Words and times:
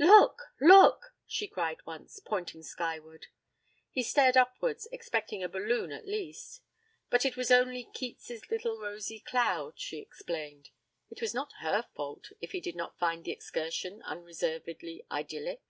'Look, 0.00 0.42
look!' 0.60 1.14
she 1.28 1.46
cried 1.46 1.86
once, 1.86 2.18
pointing 2.18 2.64
skyward. 2.64 3.28
He 3.92 4.02
stared 4.02 4.36
upwards, 4.36 4.88
expecting 4.90 5.44
a 5.44 5.48
balloon 5.48 5.92
at 5.92 6.08
least. 6.08 6.60
But 7.08 7.24
it 7.24 7.36
was 7.36 7.52
only 7.52 7.84
'Keats' 7.94 8.50
little 8.50 8.80
rosy 8.80 9.20
cloud', 9.20 9.78
she 9.78 9.98
explained. 10.00 10.70
It 11.08 11.20
was 11.20 11.34
not 11.34 11.52
her 11.60 11.84
fault 11.94 12.32
if 12.40 12.50
he 12.50 12.60
did 12.60 12.74
not 12.74 12.98
find 12.98 13.24
the 13.24 13.30
excursion 13.30 14.02
unreservedly 14.02 15.06
idyllic. 15.08 15.62